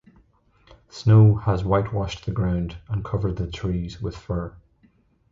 Snow 0.89 1.35
has 1.35 1.63
whitewashed 1.63 2.25
the 2.25 2.31
ground 2.31 2.75
and 2.89 3.05
covered 3.05 3.35
the 3.35 3.45
trees 3.45 4.01
with 4.01 4.17
fur. 4.17 4.55